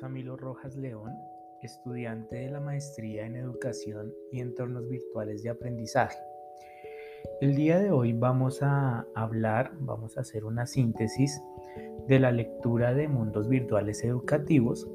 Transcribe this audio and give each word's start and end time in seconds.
Camilo 0.00 0.34
Rojas 0.34 0.76
León, 0.76 1.12
estudiante 1.60 2.36
de 2.36 2.50
la 2.50 2.58
maestría 2.58 3.26
en 3.26 3.36
Educación 3.36 4.10
y 4.32 4.40
Entornos 4.40 4.88
Virtuales 4.88 5.42
de 5.42 5.50
Aprendizaje. 5.50 6.16
El 7.42 7.54
día 7.54 7.78
de 7.78 7.90
hoy 7.90 8.14
vamos 8.14 8.62
a 8.62 9.06
hablar, 9.14 9.72
vamos 9.78 10.16
a 10.16 10.22
hacer 10.22 10.46
una 10.46 10.64
síntesis 10.64 11.42
de 12.08 12.18
la 12.18 12.32
lectura 12.32 12.94
de 12.94 13.08
Mundos 13.08 13.46
Virtuales 13.46 14.02
Educativos, 14.02 14.88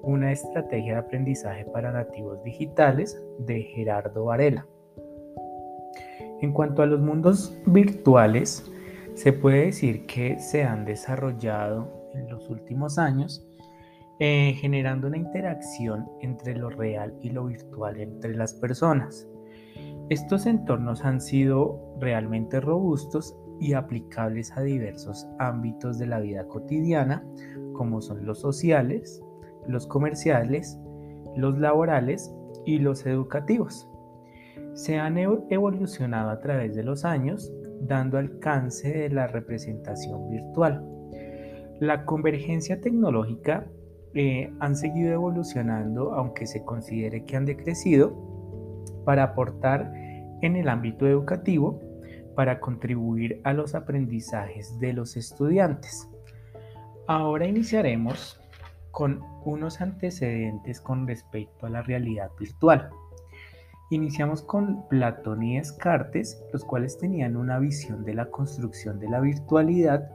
una 0.00 0.32
estrategia 0.32 0.94
de 0.94 1.00
aprendizaje 1.00 1.66
para 1.66 1.92
nativos 1.92 2.42
digitales 2.42 3.22
de 3.40 3.60
Gerardo 3.60 4.24
Varela. 4.24 4.66
En 6.40 6.54
cuanto 6.54 6.80
a 6.80 6.86
los 6.86 7.00
mundos 7.00 7.54
virtuales, 7.66 8.64
se 9.12 9.34
puede 9.34 9.66
decir 9.66 10.06
que 10.06 10.38
se 10.38 10.64
han 10.64 10.86
desarrollado 10.86 12.10
en 12.14 12.30
los 12.30 12.48
últimos 12.48 12.96
años 12.96 13.45
eh, 14.18 14.54
generando 14.54 15.08
una 15.08 15.18
interacción 15.18 16.08
entre 16.20 16.56
lo 16.56 16.70
real 16.70 17.14
y 17.20 17.30
lo 17.30 17.46
virtual 17.46 18.00
entre 18.00 18.34
las 18.34 18.54
personas. 18.54 19.28
Estos 20.08 20.46
entornos 20.46 21.04
han 21.04 21.20
sido 21.20 21.96
realmente 22.00 22.60
robustos 22.60 23.36
y 23.60 23.72
aplicables 23.72 24.52
a 24.56 24.62
diversos 24.62 25.26
ámbitos 25.38 25.98
de 25.98 26.06
la 26.06 26.20
vida 26.20 26.46
cotidiana, 26.46 27.24
como 27.72 28.00
son 28.00 28.24
los 28.24 28.40
sociales, 28.40 29.22
los 29.66 29.86
comerciales, 29.86 30.78
los 31.36 31.58
laborales 31.58 32.32
y 32.64 32.78
los 32.78 33.04
educativos. 33.04 33.88
Se 34.74 34.98
han 34.98 35.18
evolucionado 35.18 36.30
a 36.30 36.40
través 36.40 36.74
de 36.74 36.84
los 36.84 37.04
años, 37.04 37.52
dando 37.80 38.18
alcance 38.18 38.90
de 38.90 39.10
la 39.10 39.26
representación 39.26 40.28
virtual. 40.30 40.86
La 41.80 42.04
convergencia 42.04 42.80
tecnológica 42.80 43.66
eh, 44.18 44.50
han 44.60 44.74
seguido 44.74 45.12
evolucionando, 45.12 46.14
aunque 46.14 46.46
se 46.46 46.64
considere 46.64 47.26
que 47.26 47.36
han 47.36 47.44
decrecido, 47.44 48.14
para 49.04 49.24
aportar 49.24 49.92
en 50.40 50.56
el 50.56 50.70
ámbito 50.70 51.06
educativo, 51.06 51.78
para 52.34 52.58
contribuir 52.58 53.42
a 53.44 53.52
los 53.52 53.74
aprendizajes 53.74 54.78
de 54.80 54.94
los 54.94 55.18
estudiantes. 55.18 56.08
Ahora 57.06 57.46
iniciaremos 57.46 58.40
con 58.90 59.20
unos 59.44 59.82
antecedentes 59.82 60.80
con 60.80 61.06
respecto 61.06 61.66
a 61.66 61.68
la 61.68 61.82
realidad 61.82 62.30
virtual. 62.40 62.88
Iniciamos 63.90 64.40
con 64.40 64.88
Platón 64.88 65.42
y 65.42 65.58
Descartes, 65.58 66.42
los 66.54 66.64
cuales 66.64 66.96
tenían 66.96 67.36
una 67.36 67.58
visión 67.58 68.02
de 68.02 68.14
la 68.14 68.30
construcción 68.30 68.98
de 68.98 69.10
la 69.10 69.20
virtualidad 69.20 70.10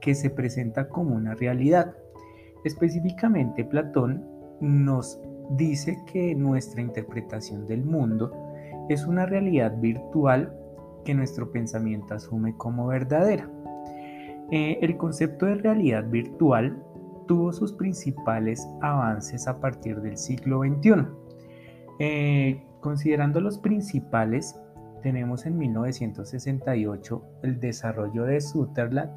que 0.00 0.16
se 0.16 0.28
presenta 0.28 0.88
como 0.88 1.14
una 1.14 1.34
realidad 1.34 1.94
Específicamente, 2.64 3.64
Platón 3.64 4.24
nos 4.60 5.20
dice 5.50 5.98
que 6.10 6.34
nuestra 6.34 6.80
interpretación 6.80 7.66
del 7.66 7.84
mundo 7.84 8.32
es 8.88 9.06
una 9.06 9.26
realidad 9.26 9.76
virtual 9.78 10.52
que 11.04 11.14
nuestro 11.14 11.50
pensamiento 11.52 12.14
asume 12.14 12.56
como 12.56 12.86
verdadera. 12.86 13.48
Eh, 14.50 14.78
el 14.82 14.96
concepto 14.96 15.46
de 15.46 15.56
realidad 15.56 16.04
virtual 16.08 16.82
tuvo 17.26 17.52
sus 17.52 17.72
principales 17.72 18.66
avances 18.82 19.46
a 19.46 19.60
partir 19.60 20.00
del 20.00 20.16
siglo 20.16 20.60
XXI. 20.60 21.06
Eh, 21.98 22.62
considerando 22.80 23.40
los 23.40 23.58
principales, 23.58 24.58
tenemos 25.02 25.46
en 25.46 25.58
1968 25.58 27.22
el 27.42 27.60
desarrollo 27.60 28.24
de 28.24 28.40
Sutherland 28.40 29.10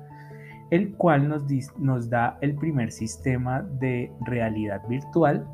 el 0.71 0.95
cual 0.95 1.29
nos, 1.29 1.43
nos 1.77 2.09
da 2.09 2.37
el 2.41 2.55
primer 2.55 2.91
sistema 2.91 3.61
de 3.61 4.11
realidad 4.25 4.81
virtual 4.87 5.47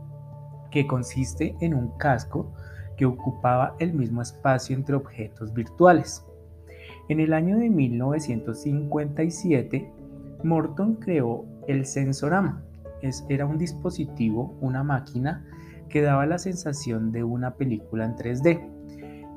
que 0.71 0.87
consiste 0.87 1.55
en 1.61 1.75
un 1.75 1.89
casco 1.97 2.53
que 2.97 3.05
ocupaba 3.05 3.75
el 3.79 3.93
mismo 3.93 4.21
espacio 4.21 4.75
entre 4.75 4.95
objetos 4.95 5.53
virtuales. 5.53 6.25
En 7.09 7.19
el 7.19 7.33
año 7.33 7.57
de 7.57 7.69
1957, 7.69 9.91
Morton 10.43 10.95
creó 10.95 11.45
el 11.67 11.85
Sensorama. 11.85 12.63
Era 13.29 13.45
un 13.45 13.57
dispositivo, 13.57 14.57
una 14.61 14.83
máquina, 14.83 15.45
que 15.89 16.01
daba 16.01 16.25
la 16.25 16.39
sensación 16.39 17.11
de 17.11 17.23
una 17.23 17.55
película 17.55 18.05
en 18.05 18.15
3D. 18.15 18.69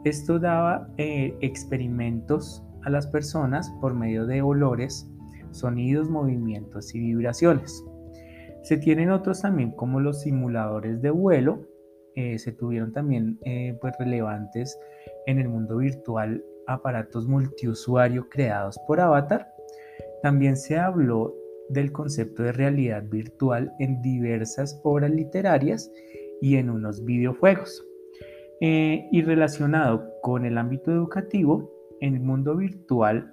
Esto 0.05 0.39
daba 0.39 0.89
eh, 0.97 1.37
experimentos 1.41 2.62
a 2.84 2.91
las 2.91 3.09
personas 3.09 3.69
por 3.81 3.95
medio 3.95 4.27
de 4.27 4.43
olores, 4.43 5.11
sonidos, 5.51 6.09
movimientos 6.09 6.95
y 6.95 7.01
vibraciones. 7.01 7.83
Se 8.62 8.77
tienen 8.77 9.11
otros 9.11 9.43
también 9.43 9.71
como 9.73 10.01
los 10.01 10.23
simuladores 10.23 11.01
de 11.01 11.11
vuelo, 11.11 11.67
eh, 12.17 12.39
se 12.39 12.53
tuvieron 12.53 12.93
también 12.93 13.39
eh, 13.45 13.77
pues 13.81 13.95
relevantes 13.99 14.79
en 15.27 15.39
el 15.39 15.49
mundo 15.49 15.77
virtual 15.77 16.43
aparatos 16.67 17.29
multiusuario 17.29 18.29
creados 18.29 18.79
por 18.87 19.01
Avatar. 19.01 19.47
También 20.23 20.56
se 20.56 20.79
habló 20.79 21.35
del 21.69 21.93
concepto 21.93 22.43
de 22.43 22.53
realidad 22.53 23.05
virtual 23.05 23.73
en 23.79 24.01
diversas 24.01 24.81
obras 24.83 25.11
literarias 25.11 25.91
y 26.41 26.56
en 26.56 26.71
unos 26.71 27.05
videojuegos. 27.05 27.85
Eh, 28.61 29.06
y 29.12 29.21
relacionado 29.21 30.11
con 30.23 30.47
el 30.47 30.56
ámbito 30.56 30.91
educativo, 30.91 31.71
en 32.01 32.15
el 32.15 32.21
mundo 32.21 32.56
virtual 32.56 33.33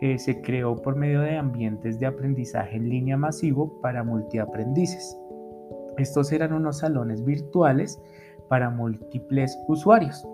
eh, 0.00 0.18
se 0.18 0.40
creó 0.42 0.76
por 0.76 0.96
medio 0.96 1.20
de 1.20 1.36
ambientes 1.36 1.98
de 1.98 2.06
aprendizaje 2.06 2.76
en 2.76 2.88
línea 2.88 3.16
masivo 3.16 3.80
para 3.80 4.04
multiaprendices. 4.04 5.16
Estos 5.96 6.32
eran 6.32 6.52
unos 6.52 6.78
salones 6.78 7.24
virtuales 7.24 8.00
para 8.48 8.70
múltiples 8.70 9.58
usuarios. 9.68 10.26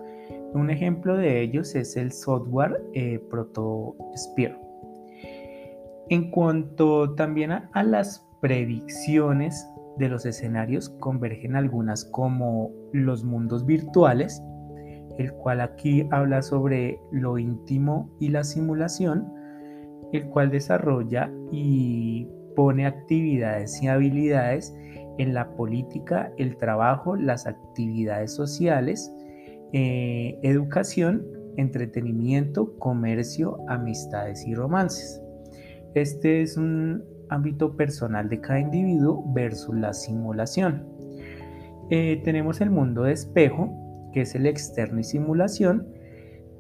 Un 0.54 0.70
ejemplo 0.70 1.16
de 1.16 1.40
ellos 1.40 1.74
es 1.74 1.96
el 1.96 2.12
software 2.12 2.82
eh, 2.94 3.20
ProtoSphere. 3.30 4.58
En 6.08 6.30
cuanto 6.30 7.14
también 7.14 7.52
a, 7.52 7.82
las 7.84 8.26
predicciones 8.40 9.66
de 9.98 10.08
los 10.08 10.26
escenarios, 10.26 10.90
convergen 11.00 11.56
algunas 11.56 12.04
como 12.04 12.70
los 12.92 13.24
mundos 13.24 13.64
virtuales, 13.64 14.42
el 15.18 15.32
cual 15.32 15.60
aquí 15.60 16.06
habla 16.10 16.42
sobre 16.42 16.98
lo 17.12 17.38
íntimo 17.38 18.10
y 18.18 18.28
la 18.28 18.44
simulación, 18.44 19.32
el 20.12 20.26
cual 20.26 20.50
desarrolla 20.50 21.30
y 21.50 22.26
pone 22.54 22.86
actividades 22.86 23.82
y 23.82 23.88
habilidades 23.88 24.74
en 25.18 25.34
la 25.34 25.54
política, 25.56 26.32
el 26.38 26.56
trabajo, 26.56 27.16
las 27.16 27.46
actividades 27.46 28.32
sociales, 28.34 29.12
eh, 29.72 30.38
educación, 30.42 31.26
entretenimiento, 31.56 32.78
comercio, 32.78 33.58
amistades 33.68 34.46
y 34.46 34.54
romances. 34.54 35.20
Este 35.94 36.42
es 36.42 36.56
un 36.56 37.04
ámbito 37.28 37.76
personal 37.76 38.28
de 38.28 38.40
cada 38.40 38.60
individuo 38.60 39.24
versus 39.34 39.74
la 39.74 39.92
simulación. 39.92 40.86
Eh, 41.90 42.20
tenemos 42.24 42.60
el 42.60 42.70
mundo 42.70 43.02
de 43.02 43.12
espejo, 43.12 43.70
que 44.12 44.22
es 44.22 44.34
el 44.34 44.46
externo 44.46 45.00
y 45.00 45.04
simulación, 45.04 45.86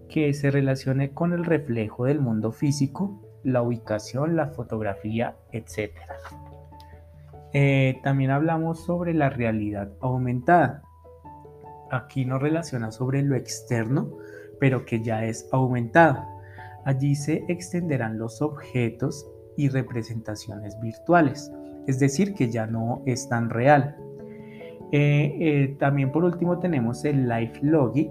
que 0.08 0.32
se 0.34 0.50
relaciona 0.50 1.08
con 1.08 1.32
el 1.32 1.44
reflejo 1.44 2.04
del 2.04 2.20
mundo 2.20 2.52
físico, 2.52 3.21
la 3.44 3.62
ubicación, 3.62 4.36
la 4.36 4.48
fotografía, 4.48 5.36
etc. 5.52 5.92
Eh, 7.52 8.00
también 8.02 8.30
hablamos 8.30 8.84
sobre 8.84 9.14
la 9.14 9.30
realidad 9.30 9.92
aumentada. 10.00 10.82
Aquí 11.90 12.24
nos 12.24 12.40
relaciona 12.40 12.90
sobre 12.90 13.22
lo 13.22 13.36
externo, 13.36 14.10
pero 14.58 14.84
que 14.84 15.02
ya 15.02 15.24
es 15.24 15.48
aumentado. 15.52 16.24
Allí 16.84 17.14
se 17.14 17.44
extenderán 17.48 18.18
los 18.18 18.40
objetos 18.40 19.26
y 19.56 19.68
representaciones 19.68 20.78
virtuales, 20.80 21.52
es 21.86 21.98
decir, 21.98 22.34
que 22.34 22.50
ya 22.50 22.66
no 22.66 23.02
es 23.06 23.28
tan 23.28 23.50
real. 23.50 23.96
Eh, 24.90 25.36
eh, 25.40 25.76
también 25.78 26.10
por 26.10 26.24
último 26.24 26.58
tenemos 26.58 27.04
el 27.04 27.28
Life 27.28 27.60
Logic, 27.62 28.10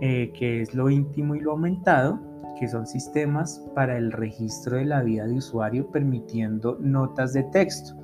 que 0.00 0.62
es 0.62 0.74
lo 0.74 0.90
íntimo 0.90 1.34
y 1.34 1.40
lo 1.40 1.52
aumentado, 1.52 2.20
que 2.58 2.68
son 2.68 2.86
sistemas 2.86 3.64
para 3.74 3.96
el 3.96 4.12
registro 4.12 4.76
de 4.76 4.84
la 4.84 5.02
vida 5.02 5.26
de 5.26 5.34
usuario 5.34 5.90
permitiendo 5.90 6.76
notas 6.80 7.32
de 7.32 7.44
texto, 7.44 7.94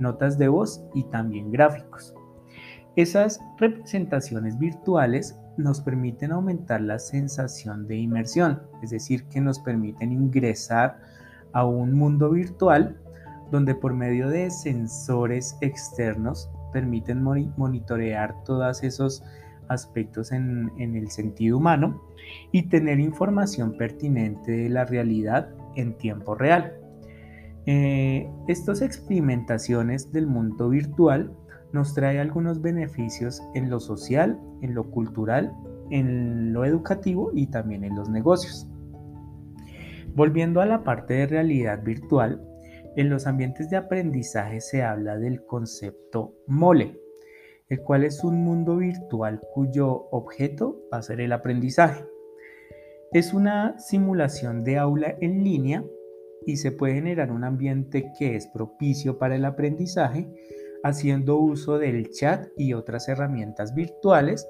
notas 0.00 0.38
de 0.38 0.48
voz 0.48 0.82
y 0.94 1.04
también 1.04 1.50
gráficos. 1.50 2.14
Esas 2.96 3.40
representaciones 3.58 4.58
virtuales 4.58 5.38
nos 5.56 5.80
permiten 5.80 6.32
aumentar 6.32 6.80
la 6.80 6.98
sensación 6.98 7.86
de 7.86 7.96
inmersión, 7.96 8.62
es 8.82 8.90
decir, 8.90 9.24
que 9.28 9.40
nos 9.40 9.58
permiten 9.60 10.12
ingresar 10.12 10.98
a 11.52 11.64
un 11.64 11.92
mundo 11.94 12.30
virtual 12.30 12.96
donde 13.50 13.74
por 13.74 13.94
medio 13.94 14.28
de 14.28 14.50
sensores 14.50 15.56
externos 15.60 16.50
permiten 16.72 17.22
monitorear 17.22 18.34
todos 18.44 18.82
esos 18.82 19.22
aspectos 19.68 20.32
en, 20.32 20.70
el 20.78 21.10
sentido 21.10 21.58
humano 21.58 22.02
y 22.52 22.68
tener 22.68 23.00
información 23.00 23.76
pertinente 23.76 24.52
de 24.52 24.68
la 24.68 24.84
realidad 24.84 25.50
en 25.76 25.96
tiempo 25.98 26.34
real. 26.34 26.74
Eh, 27.66 28.28
estas 28.48 28.82
experimentaciones 28.82 30.10
del 30.12 30.26
mundo 30.26 30.70
virtual 30.70 31.32
nos 31.72 31.94
trae 31.94 32.18
algunos 32.18 32.62
beneficios 32.62 33.42
en 33.54 33.68
lo 33.68 33.78
social, 33.78 34.40
en 34.62 34.74
lo 34.74 34.90
cultural, 34.90 35.52
en 35.90 36.52
lo 36.52 36.64
educativo 36.64 37.30
y 37.34 37.46
también 37.46 37.84
en 37.84 37.94
los 37.94 38.08
negocios. 38.08 38.66
Volviendo 40.14 40.60
a 40.60 40.66
la 40.66 40.82
parte 40.82 41.14
de 41.14 41.26
realidad 41.26 41.82
virtual, 41.82 42.42
en 42.96 43.10
los 43.10 43.26
ambientes 43.26 43.70
de 43.70 43.76
aprendizaje 43.76 44.60
se 44.60 44.82
habla 44.82 45.16
del 45.16 45.44
concepto 45.44 46.34
mole, 46.46 46.98
el 47.68 47.82
cual 47.82 48.04
es 48.04 48.24
un 48.24 48.42
mundo 48.42 48.76
virtual 48.76 49.40
cuyo 49.52 50.08
objeto 50.10 50.80
va 50.92 50.98
a 50.98 51.02
ser 51.02 51.20
el 51.20 51.32
aprendizaje. 51.32 52.04
Es 53.12 53.34
una 53.34 53.78
simulación 53.78 54.64
de 54.64 54.78
aula 54.78 55.16
en 55.20 55.44
línea 55.44 55.84
y 56.46 56.56
se 56.56 56.72
puede 56.72 56.94
generar 56.94 57.30
un 57.30 57.44
ambiente 57.44 58.12
que 58.18 58.36
es 58.36 58.46
propicio 58.46 59.18
para 59.18 59.36
el 59.36 59.44
aprendizaje 59.44 60.28
haciendo 60.82 61.38
uso 61.38 61.78
del 61.78 62.10
chat 62.10 62.48
y 62.56 62.72
otras 62.72 63.08
herramientas 63.08 63.74
virtuales 63.74 64.46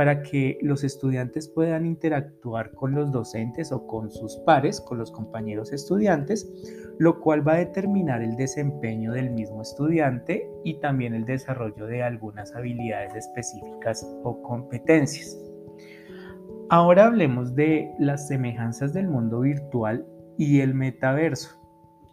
para 0.00 0.22
que 0.22 0.56
los 0.62 0.82
estudiantes 0.82 1.46
puedan 1.46 1.84
interactuar 1.84 2.70
con 2.70 2.94
los 2.94 3.12
docentes 3.12 3.70
o 3.70 3.86
con 3.86 4.10
sus 4.10 4.34
pares, 4.46 4.80
con 4.80 4.96
los 4.96 5.12
compañeros 5.12 5.74
estudiantes, 5.74 6.50
lo 6.98 7.20
cual 7.20 7.46
va 7.46 7.52
a 7.52 7.58
determinar 7.58 8.22
el 8.22 8.34
desempeño 8.34 9.12
del 9.12 9.28
mismo 9.28 9.60
estudiante 9.60 10.50
y 10.64 10.80
también 10.80 11.12
el 11.12 11.26
desarrollo 11.26 11.84
de 11.84 12.02
algunas 12.02 12.56
habilidades 12.56 13.14
específicas 13.14 14.02
o 14.24 14.40
competencias. 14.40 15.38
Ahora 16.70 17.04
hablemos 17.04 17.54
de 17.54 17.92
las 17.98 18.26
semejanzas 18.26 18.94
del 18.94 19.06
mundo 19.06 19.40
virtual 19.40 20.06
y 20.38 20.60
el 20.60 20.72
metaverso 20.72 21.60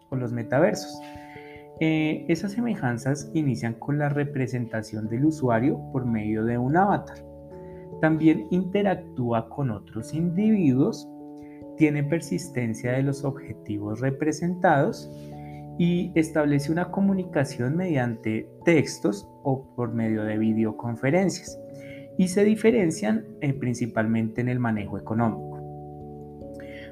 o 0.10 0.18
los 0.18 0.34
metaversos. 0.34 1.00
Eh, 1.80 2.26
esas 2.28 2.52
semejanzas 2.52 3.32
inician 3.34 3.76
con 3.76 3.98
la 3.98 4.10
representación 4.10 5.08
del 5.08 5.24
usuario 5.24 5.80
por 5.94 6.06
medio 6.06 6.44
de 6.44 6.58
un 6.58 6.76
avatar. 6.76 7.37
También 8.02 8.48
interactúa 8.52 9.50
con 9.50 9.72
otros 9.72 10.14
individuos, 10.14 11.08
tiene 11.78 12.04
persistencia 12.04 12.94
de 12.94 13.04
los 13.04 13.24
objetivos 13.24 14.00
representados 14.02 15.10
y 15.78 16.12
establece 16.16 16.72
una 16.72 16.92
comunicación 16.92 17.76
mediante 17.76 18.50
textos 18.66 19.30
o 19.44 19.64
por 19.76 19.94
medio 19.94 20.24
de 20.24 20.38
videoconferencias 20.38 21.60
y 22.18 22.28
se 22.28 22.44
diferencian 22.44 23.26
eh, 23.42 23.54
principalmente 23.54 24.42
en 24.42 24.50
el 24.50 24.60
manejo 24.60 24.98
económico. 24.98 25.58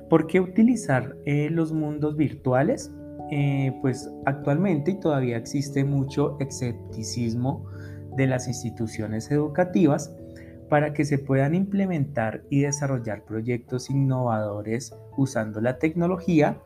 ¿Por 0.09 0.27
qué 0.27 0.39
utilizar 0.39 1.15
eh, 1.25 1.49
los 1.49 1.73
mundos 1.73 2.15
virtuales? 2.15 2.93
Eh, 3.31 3.75
pues 3.81 4.07
actualmente 4.27 4.93
todavía 4.93 5.37
existe 5.37 5.83
mucho 5.83 6.37
escepticismo 6.39 7.65
de 8.15 8.27
las 8.27 8.47
instituciones 8.47 9.31
educativas 9.31 10.15
para 10.69 10.93
que 10.93 11.05
se 11.05 11.17
puedan 11.17 11.55
implementar 11.55 12.43
y 12.49 12.61
desarrollar 12.61 13.23
proyectos 13.23 13.89
innovadores 13.89 14.95
usando 15.17 15.61
la 15.61 15.77
tecnología 15.77 16.59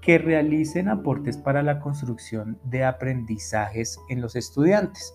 que 0.00 0.18
realicen 0.18 0.88
aportes 0.88 1.38
para 1.38 1.62
la 1.62 1.80
construcción 1.80 2.58
de 2.64 2.84
aprendizajes 2.84 3.98
en 4.10 4.20
los 4.20 4.36
estudiantes. 4.36 5.14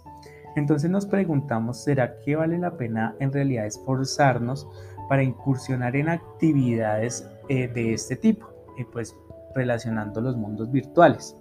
Entonces 0.56 0.90
nos 0.90 1.06
preguntamos, 1.06 1.84
¿será 1.84 2.20
que 2.20 2.36
vale 2.36 2.58
la 2.58 2.76
pena 2.76 3.16
en 3.20 3.32
realidad 3.32 3.68
esforzarnos 3.68 4.68
para 5.08 5.24
incursionar 5.24 5.96
en 5.96 6.10
actividades 6.10 7.30
eh, 7.50 7.68
de 7.68 7.94
este 7.94 8.16
tipo? 8.16 8.50
Y 8.78 8.84
pues 8.86 9.16
relacionando 9.54 10.22
los 10.22 10.36
mundos 10.36 10.72
virtuales. 10.72 11.36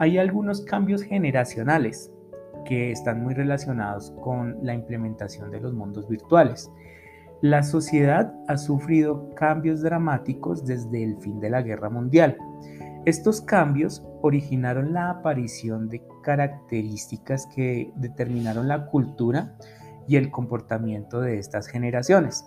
Hay 0.00 0.18
algunos 0.18 0.62
cambios 0.62 1.02
generacionales 1.02 2.10
que 2.64 2.90
están 2.90 3.22
muy 3.22 3.34
relacionados 3.34 4.12
con 4.22 4.56
la 4.62 4.74
implementación 4.74 5.50
de 5.50 5.60
los 5.60 5.72
mundos 5.74 6.08
virtuales. 6.08 6.70
La 7.40 7.62
sociedad 7.62 8.34
ha 8.48 8.56
sufrido 8.56 9.32
cambios 9.34 9.82
dramáticos 9.82 10.64
desde 10.64 11.04
el 11.04 11.16
fin 11.18 11.38
de 11.40 11.50
la 11.50 11.62
Guerra 11.62 11.88
Mundial. 11.88 12.36
Estos 13.04 13.40
cambios 13.40 14.04
originaron 14.22 14.92
la 14.92 15.10
aparición 15.10 15.88
de 15.88 16.02
características 16.22 17.46
que 17.54 17.92
determinaron 17.96 18.68
la 18.68 18.86
cultura 18.86 19.56
y 20.08 20.16
el 20.16 20.30
comportamiento 20.30 21.20
de 21.20 21.38
estas 21.38 21.68
generaciones. 21.68 22.44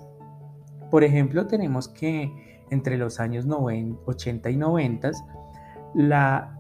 Por 0.89 1.03
ejemplo, 1.03 1.47
tenemos 1.47 1.87
que 1.87 2.29
entre 2.71 2.97
los 2.97 3.19
años 3.19 3.45
80 3.49 4.49
y 4.49 4.57
90, 4.57 5.11
la 5.93 6.57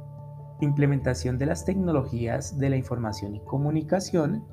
implementación 0.61 1.37
de 1.37 1.47
las 1.47 1.65
tecnologías 1.65 2.57
de 2.57 2.69
la 2.69 2.77
información 2.77 3.35
y 3.35 3.39
comunicación 3.41 4.43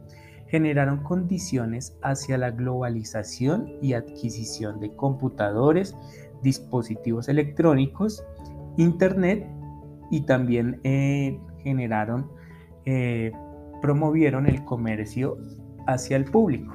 generaron 0.48 1.02
condiciones 1.02 1.96
hacia 2.02 2.38
la 2.38 2.50
globalización 2.50 3.74
y 3.82 3.92
adquisición 3.92 4.80
de 4.80 4.94
computadores, 4.94 5.94
dispositivos 6.42 7.28
electrónicos, 7.28 8.24
internet 8.76 9.46
y 10.10 10.22
también 10.22 10.80
eh, 10.84 11.38
generaron, 11.62 12.30
eh, 12.86 13.32
promovieron 13.82 14.46
el 14.46 14.64
comercio 14.64 15.36
hacia 15.86 16.16
el 16.16 16.24
público. 16.24 16.74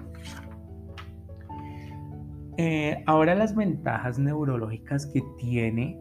Eh, 2.58 3.04
ahora 3.08 3.34
las 3.34 3.56
ventajas 3.56 4.20
neurológicas 4.20 5.08
que 5.08 5.24
tiene 5.40 6.00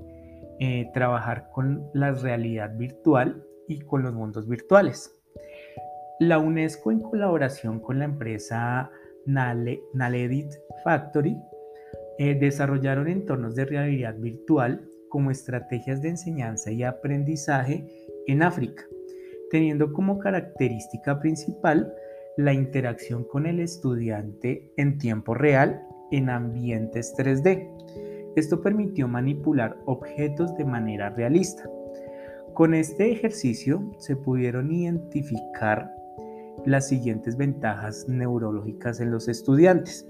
eh, 0.65 0.93
trabajar 0.95 1.51
con 1.51 1.91
la 1.93 2.13
realidad 2.13 2.77
virtual 2.77 3.45
y 3.67 3.81
con 3.81 4.05
los 4.05 4.15
mundos 4.15 4.49
virtuales. 4.49 5.13
La 6.21 6.39
UNESCO 6.39 6.93
en 6.93 7.01
colaboración 7.01 7.81
con 7.81 7.99
la 7.99 8.05
empresa 8.05 8.89
Naledit 9.27 10.53
Factory 10.85 11.37
eh, 12.17 12.37
desarrollaron 12.39 13.09
entornos 13.09 13.57
de 13.57 13.65
realidad 13.65 14.15
virtual 14.15 14.89
como 15.09 15.33
estrategias 15.33 16.01
de 16.01 16.11
enseñanza 16.11 16.71
y 16.71 16.85
aprendizaje 16.85 17.85
en 18.29 18.45
África, 18.45 18.85
teniendo 19.51 19.93
como 19.93 20.21
característica 20.21 21.19
principal 21.19 21.93
la 22.37 22.53
interacción 22.53 23.25
con 23.25 23.47
el 23.47 23.59
estudiante 23.59 24.73
en 24.77 24.97
tiempo 24.99 25.35
real 25.35 25.83
en 26.13 26.31
ambientes 26.31 27.17
3D. 27.19 28.12
Esto 28.35 28.61
permitió 28.61 29.09
manipular 29.09 29.77
objetos 29.85 30.57
de 30.57 30.65
manera 30.65 31.11
realista. 31.11 31.69
Con 32.55 32.75
este 32.75 33.13
ejercicio 33.13 33.93
se 33.99 34.17
pudieron 34.17 34.73
identificar 34.73 35.91
las 36.65 36.89
siguientes 36.89 37.37
ventajas 37.37 38.07
neurológicas 38.09 39.01
en 39.01 39.11
los 39.11 39.29
estudiantes. 39.29 40.07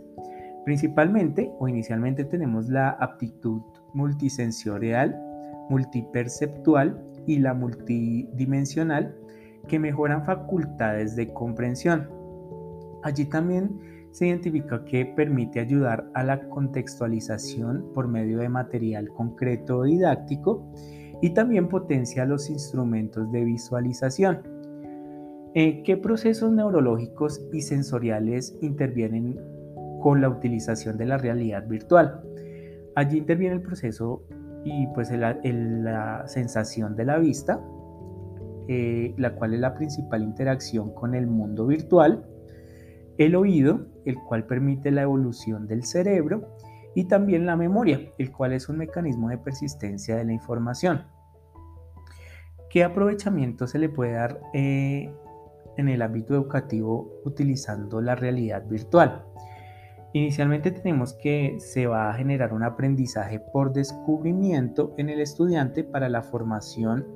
Principalmente 0.65 1.53
o 1.59 1.67
inicialmente 1.67 2.25
tenemos 2.25 2.69
la 2.69 2.91
aptitud 2.91 3.63
multisensorial, 3.95 5.21
multiperceptual 5.69 7.03
y 7.27 7.39
la 7.39 7.55
multidimensional 7.55 9.17
que 9.69 9.79
mejoran 9.79 10.25
facultades 10.25 11.17
de 11.17 11.33
comprensión. 11.33 12.09
Allí 13.03 13.25
también 13.25 13.92
se 14.13 14.27
identifica 14.27 14.85
que 14.85 15.07
permite 15.07 15.59
ayudar 15.61 16.09
a 16.15 16.23
la 16.23 16.49
contextualización 16.49 17.91
por 17.95 18.09
medio 18.09 18.39
de 18.39 18.49
material 18.49 19.09
concreto 19.09 19.79
o 19.79 19.85
didáctico 19.85 20.71
y 21.21 21.31
también 21.31 21.69
potencia 21.69 22.25
los 22.25 22.49
instrumentos 22.51 23.31
de 23.33 23.45
visualización. 23.45 24.43
Eh, 25.55 25.83
¿Qué 25.83 25.97
procesos 25.97 26.53
neurológicos 26.53 27.45
y 27.53 27.63
sensoriales 27.63 28.57
intervienen 28.61 29.39
con 30.01 30.21
la 30.21 30.29
utilización 30.29 30.97
de 30.97 31.07
la 31.07 31.19
realidad 31.19 31.67
virtual? 31.67 32.23
Allí 32.95 33.19
interviene 33.19 33.57
el 33.57 33.63
proceso 33.63 34.23
y 34.65 34.87
pues 34.89 35.11
la 35.11 36.25
sensación 36.27 36.95
de 36.97 37.05
la 37.05 37.19
vista, 37.19 37.61
eh, 38.69 39.13
la 39.17 39.35
cual 39.35 39.55
es 39.55 39.61
la 39.61 39.75
principal 39.75 40.23
interacción 40.23 40.95
con 40.95 41.15
el 41.15 41.27
mundo 41.27 41.67
virtual, 41.67 42.25
el 43.19 43.37
oído, 43.37 43.87
el 44.05 44.17
cual 44.17 44.47
permite 44.47 44.91
la 44.91 45.03
evolución 45.03 45.67
del 45.67 45.85
cerebro, 45.85 46.57
y 46.95 47.05
también 47.05 47.47
la 47.47 47.57
memoria, 47.57 48.01
el 48.19 48.33
cual 48.33 48.53
es 48.53 48.69
un 48.69 48.79
mecanismo 48.79 49.29
de 49.29 49.39
persistencia 49.39 50.17
de 50.17 50.25
la 50.25 50.33
información. 50.33 51.07
¿Qué 52.69 52.85
aprovechamiento 52.85 53.67
se 53.67 53.79
le 53.79 53.89
puede 53.89 54.13
dar 54.13 54.41
eh, 54.55 55.15
en 55.77 55.89
el 55.89 56.03
ámbito 56.03 56.35
educativo 56.35 57.21
utilizando 57.25 58.01
la 58.01 58.15
realidad 58.15 58.67
virtual? 58.67 59.25
Inicialmente 60.15 60.71
tenemos 60.71 61.15
que 61.15 61.57
se 61.59 61.87
va 61.87 62.11
a 62.11 62.15
generar 62.15 62.53
un 62.53 62.63
aprendizaje 62.63 63.41
por 63.41 63.73
descubrimiento 63.73 64.95
en 64.99 65.09
el 65.09 65.21
estudiante 65.21 65.85
para 65.85 66.11
la 66.11 66.23
formación 66.23 67.07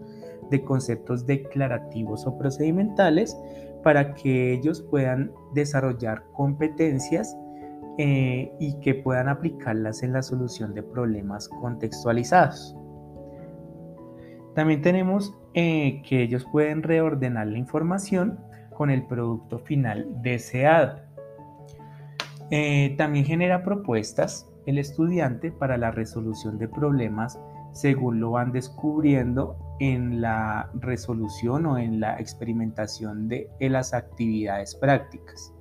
de 0.50 0.62
conceptos 0.62 1.26
declarativos 1.26 2.26
o 2.26 2.38
procedimentales 2.38 3.36
para 3.82 4.14
que 4.14 4.52
ellos 4.52 4.82
puedan 4.90 5.32
desarrollar 5.54 6.24
competencias 6.32 7.36
eh, 7.98 8.52
y 8.60 8.78
que 8.80 8.94
puedan 8.94 9.28
aplicarlas 9.28 10.02
en 10.02 10.12
la 10.12 10.22
solución 10.22 10.74
de 10.74 10.82
problemas 10.82 11.48
contextualizados. 11.48 12.76
También 14.54 14.82
tenemos 14.82 15.34
eh, 15.54 16.02
que 16.06 16.22
ellos 16.22 16.46
pueden 16.50 16.82
reordenar 16.82 17.46
la 17.46 17.58
información 17.58 18.38
con 18.74 18.90
el 18.90 19.06
producto 19.06 19.58
final 19.58 20.06
deseado. 20.22 21.00
Eh, 22.50 22.94
también 22.96 23.24
genera 23.24 23.62
propuestas 23.62 24.48
el 24.66 24.78
estudiante 24.78 25.50
para 25.50 25.76
la 25.76 25.90
resolución 25.90 26.58
de 26.58 26.68
problemas 26.68 27.40
según 27.76 28.20
lo 28.20 28.30
van 28.30 28.52
descubriendo 28.52 29.58
en 29.80 30.22
la 30.22 30.70
resolución 30.80 31.66
o 31.66 31.76
en 31.76 32.00
la 32.00 32.18
experimentación 32.18 33.28
de 33.28 33.50
las 33.60 33.92
actividades 33.92 34.74
prácticas. 34.74 35.52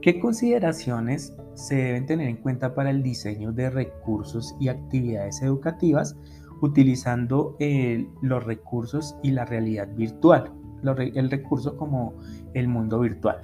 ¿Qué 0.00 0.20
consideraciones 0.20 1.34
se 1.54 1.74
deben 1.74 2.06
tener 2.06 2.28
en 2.28 2.36
cuenta 2.36 2.72
para 2.72 2.90
el 2.90 3.02
diseño 3.02 3.50
de 3.50 3.68
recursos 3.68 4.54
y 4.60 4.68
actividades 4.68 5.42
educativas 5.42 6.16
utilizando 6.62 7.56
eh, 7.58 8.06
los 8.22 8.44
recursos 8.44 9.16
y 9.24 9.32
la 9.32 9.44
realidad 9.44 9.88
virtual? 9.94 10.52
el 10.82 11.30
recurso 11.30 11.76
como 11.76 12.14
el 12.54 12.66
mundo 12.66 13.00
virtual. 13.00 13.42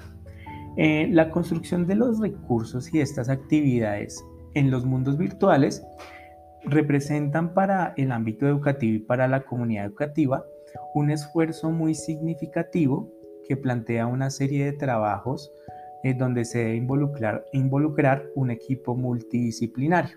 Eh, 0.79 1.07
la 1.11 1.31
construcción 1.31 1.87
de 1.87 1.97
los 1.97 2.19
recursos 2.19 2.95
y 2.95 3.01
estas 3.01 3.29
actividades 3.29 4.25
en 4.55 4.71
los 4.71 4.87
mundos 4.87 5.19
virtuales 5.19 5.85
representan 6.67 7.55
para 7.55 7.95
el 7.97 8.13
ámbito 8.13 8.47
educativo 8.47 8.97
y 8.97 8.99
para 9.01 9.29
la 9.29 9.45
comunidad 9.45 9.87
educativa 9.87 10.45
un 10.95 11.11
esfuerzo 11.11 11.71
muy 11.71 11.95
significativo 11.95 13.11
que 13.47 13.57
plantea 13.57 14.07
una 14.07 14.31
serie 14.31 14.65
de 14.65 14.73
trabajos 14.73 15.53
eh, 16.03 16.15
donde 16.15 16.45
se 16.45 16.59
debe 16.59 16.77
involucrar, 16.77 17.45
involucrar 17.53 18.27
un 18.35 18.51
equipo 18.51 18.95
multidisciplinario. 18.97 20.17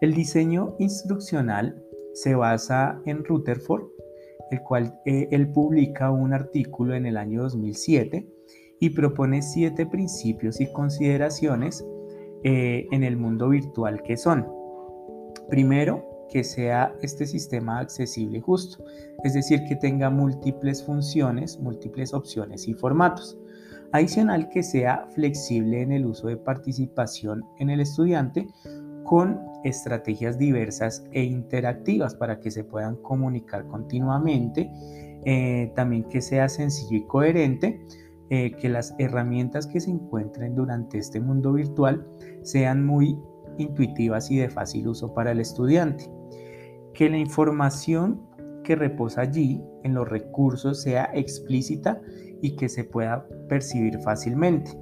El 0.00 0.14
diseño 0.14 0.74
instruccional 0.78 1.82
se 2.14 2.34
basa 2.34 3.00
en 3.06 3.24
Rutherford, 3.24 3.84
el 4.50 4.60
cual 4.62 4.98
eh, 5.06 5.46
publica 5.54 6.10
un 6.10 6.32
artículo 6.32 6.94
en 6.94 7.06
el 7.06 7.16
año 7.16 7.42
2007 7.42 8.26
y 8.80 8.90
propone 8.90 9.42
siete 9.42 9.86
principios 9.86 10.60
y 10.60 10.72
consideraciones 10.72 11.86
eh, 12.42 12.86
en 12.90 13.04
el 13.04 13.16
mundo 13.16 13.50
virtual 13.50 14.02
que 14.02 14.16
son, 14.16 14.46
primero, 15.48 16.26
que 16.30 16.44
sea 16.44 16.94
este 17.02 17.26
sistema 17.26 17.78
accesible 17.78 18.38
y 18.38 18.40
justo, 18.40 18.82
es 19.22 19.34
decir, 19.34 19.64
que 19.68 19.76
tenga 19.76 20.08
múltiples 20.08 20.82
funciones, 20.82 21.58
múltiples 21.60 22.14
opciones 22.14 22.66
y 22.68 22.74
formatos. 22.74 23.38
Adicional, 23.92 24.48
que 24.48 24.62
sea 24.62 25.06
flexible 25.14 25.82
en 25.82 25.92
el 25.92 26.06
uso 26.06 26.28
de 26.28 26.38
participación 26.38 27.44
en 27.58 27.68
el 27.68 27.80
estudiante 27.80 28.48
con 29.04 29.38
estrategias 29.64 30.38
diversas 30.38 31.04
e 31.12 31.22
interactivas 31.24 32.14
para 32.14 32.40
que 32.40 32.50
se 32.50 32.64
puedan 32.64 32.96
comunicar 32.96 33.66
continuamente. 33.66 34.70
Eh, 35.24 35.70
también 35.76 36.04
que 36.04 36.22
sea 36.22 36.48
sencillo 36.48 36.96
y 36.96 37.06
coherente, 37.06 37.86
eh, 38.30 38.52
que 38.52 38.70
las 38.70 38.94
herramientas 38.98 39.66
que 39.66 39.80
se 39.80 39.90
encuentren 39.90 40.54
durante 40.54 40.96
este 40.96 41.20
mundo 41.20 41.52
virtual 41.52 42.06
sean 42.42 42.86
muy 42.86 43.18
intuitivas 43.58 44.30
y 44.30 44.36
de 44.36 44.48
fácil 44.48 44.88
uso 44.88 45.14
para 45.14 45.32
el 45.32 45.40
estudiante. 45.40 46.10
Que 46.94 47.08
la 47.08 47.18
información 47.18 48.22
que 48.64 48.76
reposa 48.76 49.22
allí 49.22 49.62
en 49.82 49.94
los 49.94 50.08
recursos 50.08 50.82
sea 50.82 51.10
explícita 51.14 52.00
y 52.40 52.56
que 52.56 52.68
se 52.68 52.84
pueda 52.84 53.26
percibir 53.48 53.98
fácilmente. 54.00 54.72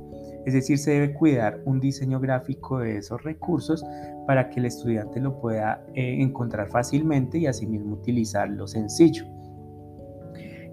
Es 0.46 0.54
decir, 0.54 0.78
se 0.78 0.92
debe 0.92 1.14
cuidar 1.14 1.60
un 1.66 1.80
diseño 1.80 2.18
gráfico 2.18 2.78
de 2.78 2.96
esos 2.96 3.22
recursos 3.22 3.84
para 4.26 4.48
que 4.48 4.60
el 4.60 4.66
estudiante 4.66 5.20
lo 5.20 5.38
pueda 5.40 5.84
eh, 5.94 6.16
encontrar 6.20 6.68
fácilmente 6.68 7.38
y 7.38 7.46
asimismo 7.46 7.94
utilizarlo 7.94 8.66
sencillo 8.66 9.24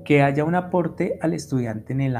que 0.08 0.22
haya 0.22 0.46
un 0.46 0.56
aporte 0.56 1.20
al 1.20 1.34
estudiante 1.34 1.92
en 1.92 2.00
el, 2.00 2.16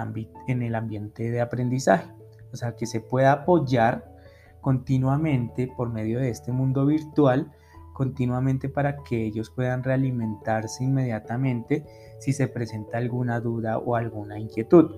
en 0.50 0.62
el 0.62 0.76
ambiente 0.76 1.32
de 1.32 1.40
aprendizaje, 1.40 2.12
o 2.52 2.58
sea, 2.58 2.76
que 2.76 2.86
se 2.86 3.00
pueda 3.00 3.32
apoyar 3.32 4.14
continuamente 4.62 5.68
por 5.76 5.90
medio 5.90 6.20
de 6.20 6.30
este 6.30 6.52
mundo 6.52 6.86
virtual, 6.86 7.52
continuamente 7.94 8.70
para 8.70 9.04
que 9.04 9.26
ellos 9.26 9.50
puedan 9.50 9.84
realimentarse 9.84 10.84
inmediatamente 10.84 11.84
si 12.20 12.34
se 12.34 12.48
presenta 12.48 12.98
alguna 12.98 13.40
duda 13.40 13.78
o 13.80 13.96
alguna 13.96 14.40
inquietud. 14.40 14.96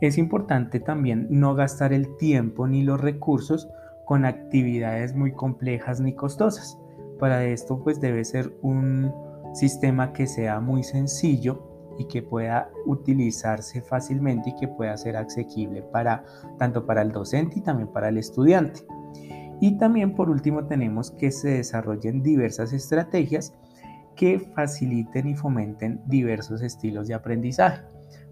Es 0.00 0.16
importante 0.16 0.80
también 0.80 1.26
no 1.30 1.54
gastar 1.54 1.92
el 1.92 2.16
tiempo 2.16 2.66
ni 2.66 2.82
los 2.82 3.00
recursos 3.00 3.68
con 4.06 4.24
actividades 4.24 5.14
muy 5.14 5.32
complejas 5.32 6.00
ni 6.00 6.14
costosas. 6.14 6.78
Para 7.18 7.44
esto 7.44 7.82
pues 7.84 8.00
debe 8.00 8.24
ser 8.24 8.56
un 8.62 9.12
sistema 9.52 10.12
que 10.12 10.26
sea 10.26 10.60
muy 10.60 10.84
sencillo 10.84 11.69
y 12.00 12.06
que 12.06 12.22
pueda 12.22 12.70
utilizarse 12.86 13.82
fácilmente 13.82 14.48
y 14.48 14.54
que 14.54 14.68
pueda 14.68 14.96
ser 14.96 15.18
asequible 15.18 15.82
para 15.82 16.24
tanto 16.58 16.86
para 16.86 17.02
el 17.02 17.12
docente 17.12 17.58
y 17.58 17.62
también 17.62 17.88
para 17.88 18.08
el 18.08 18.16
estudiante. 18.16 18.80
Y 19.60 19.76
también 19.76 20.14
por 20.14 20.30
último 20.30 20.64
tenemos 20.64 21.10
que 21.10 21.30
se 21.30 21.50
desarrollen 21.50 22.22
diversas 22.22 22.72
estrategias 22.72 23.52
que 24.16 24.40
faciliten 24.40 25.28
y 25.28 25.34
fomenten 25.36 26.00
diversos 26.06 26.62
estilos 26.62 27.06
de 27.06 27.12
aprendizaje, 27.12 27.82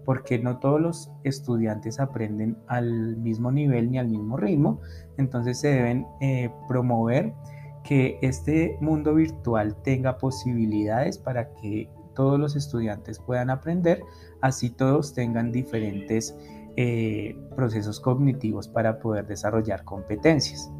porque 0.03 0.39
no 0.39 0.57
todos 0.57 0.81
los 0.81 1.11
estudiantes 1.23 1.99
aprenden 1.99 2.57
al 2.65 3.17
mismo 3.17 3.51
nivel 3.51 3.91
ni 3.91 3.99
al 3.99 4.07
mismo 4.07 4.35
ritmo, 4.35 4.81
entonces 5.17 5.59
se 5.59 5.67
deben 5.67 6.07
eh, 6.21 6.49
promover 6.67 7.33
que 7.83 8.17
este 8.23 8.77
mundo 8.81 9.13
virtual 9.13 9.75
tenga 9.83 10.17
posibilidades 10.17 11.19
para 11.19 11.53
que 11.53 11.87
todos 12.13 12.39
los 12.39 12.55
estudiantes 12.55 13.19
puedan 13.19 13.49
aprender, 13.49 14.01
así 14.41 14.69
todos 14.69 15.13
tengan 15.13 15.51
diferentes 15.51 16.35
eh, 16.75 17.37
procesos 17.55 17.99
cognitivos 17.99 18.67
para 18.67 18.99
poder 18.99 19.27
desarrollar 19.27 19.83
competencias. 19.83 20.71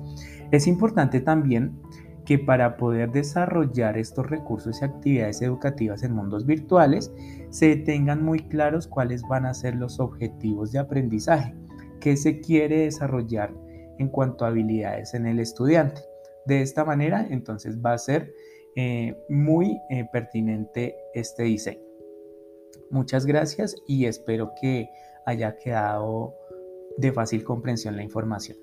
Es 0.51 0.67
importante 0.67 1.19
también 1.19 1.79
que 2.25 2.38
para 2.38 2.77
poder 2.77 3.12
desarrollar 3.12 3.98
estos 3.98 4.29
recursos 4.29 4.81
y 4.81 4.86
actividades 4.86 5.41
educativas 5.41 6.03
en 6.03 6.13
mundos 6.13 6.45
virtuales, 6.45 7.12
se 7.50 7.75
tengan 7.75 8.24
muy 8.24 8.39
claros 8.39 8.88
cuáles 8.88 9.24
van 9.27 9.45
a 9.45 9.53
ser 9.53 9.75
los 9.75 10.00
objetivos 10.00 10.71
de 10.71 10.79
aprendizaje, 10.79 11.55
qué 12.00 12.15
se 12.15 12.39
quiere 12.39 12.81
desarrollar 12.81 13.51
en 13.98 14.09
cuanto 14.09 14.45
a 14.45 14.50
habilidades 14.50 15.15
en 15.15 15.25
el 15.25 15.39
estudiante. 15.39 16.01
De 16.45 16.62
esta 16.62 16.86
manera, 16.86 17.25
entonces 17.29 17.79
va 17.83 17.93
a 17.93 17.98
ser 17.98 18.31
eh, 18.75 19.15
muy 19.29 19.79
eh, 19.89 20.05
pertinente 20.11 20.95
este 21.13 21.43
diseño. 21.43 21.81
Muchas 22.89 23.25
gracias 23.25 23.75
y 23.88 24.05
espero 24.05 24.53
que 24.59 24.89
haya 25.25 25.57
quedado 25.57 26.35
de 26.97 27.11
fácil 27.11 27.43
comprensión 27.43 27.95
la 27.95 28.03
información. 28.03 28.57